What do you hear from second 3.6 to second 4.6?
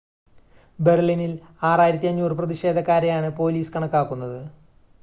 കണക്കാക്കുന്നത്